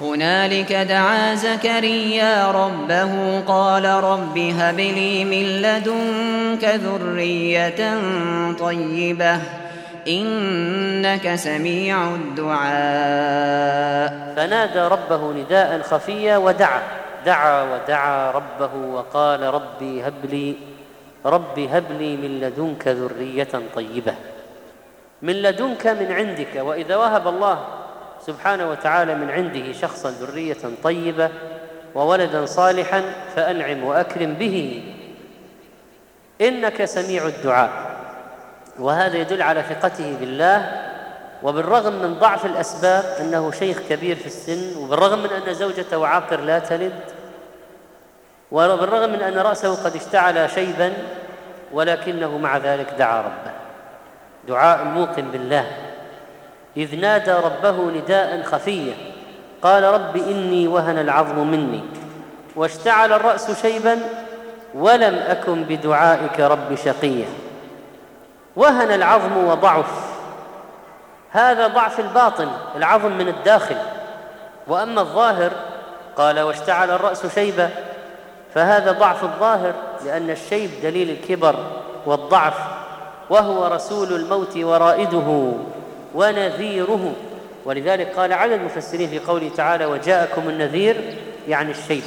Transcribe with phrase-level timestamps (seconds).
[0.00, 8.00] هنالك دعا زكريا ربه قال رب هب لي من لدنك ذرية
[8.58, 9.40] طيبة
[10.08, 13.36] إنك سميع الدعاء.
[14.36, 16.82] فنادى ربه نداء خفيا ودعا
[17.26, 20.54] دعا ودعا ربه وقال ربي هب لي
[21.26, 24.14] ربي هب لي من لدنك ذرية طيبة.
[25.22, 27.58] من لدنك من عندك وإذا وهب الله
[28.26, 31.30] سبحانه وتعالى من عنده شخصا ذرية طيبة
[31.94, 33.02] وولدا صالحا
[33.36, 34.84] فأنعم وأكرم به.
[36.40, 37.70] إنك سميع الدعاء.
[38.78, 40.82] وهذا يدل على ثقته بالله
[41.42, 46.58] وبالرغم من ضعف الأسباب أنه شيخ كبير في السن وبالرغم من أن زوجته عاقر لا
[46.58, 47.00] تلد
[48.52, 50.92] وبالرغم من أن رأسه قد اشتعل شيبا
[51.72, 53.52] ولكنه مع ذلك دعا ربه.
[54.48, 55.85] دعاء موقن بالله.
[56.76, 58.94] إذ نادى ربه نداء خفيا
[59.62, 61.80] قال رب إني وهن العظم مني.
[62.56, 64.00] واشتعل الرأس شيبا
[64.74, 67.26] ولم أكن بدعائك رب شقيا
[68.56, 70.16] وهن العظم وضعف.
[71.30, 73.76] هذا ضعف الباطن العظم من الداخل.
[74.66, 75.50] وأما الظاهر
[76.16, 77.70] قال واشتعل الرأس شيبا
[78.54, 79.72] فهذا ضعف الظاهر
[80.04, 81.56] لأن الشيب دليل الكبر
[82.06, 82.58] والضعف
[83.30, 85.52] وهو رسول الموت ورائده.
[86.16, 87.12] ونذيره.
[87.64, 90.96] ولذلك قال على المفسرين في قوله تعالى وجاءكم النذير
[91.48, 92.02] يعني الشيب